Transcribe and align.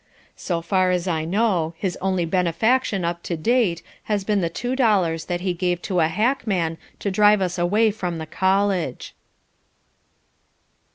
So 0.35 0.63
far 0.63 0.89
as 0.89 1.07
I 1.07 1.25
know, 1.25 1.75
his 1.77 1.95
only 2.01 2.25
benefaction 2.25 3.05
up 3.05 3.21
to 3.21 3.37
date 3.37 3.83
has 4.05 4.23
been 4.23 4.41
the 4.41 4.49
two 4.49 4.75
dollars 4.75 5.25
that 5.25 5.41
he 5.41 5.53
gave 5.53 5.79
to 5.83 5.99
a 5.99 6.07
hackman 6.07 6.79
to 6.97 7.11
drive 7.11 7.39
us 7.39 7.59
away 7.59 7.91
from 7.91 8.17
the 8.17 8.25
college. 8.25 9.13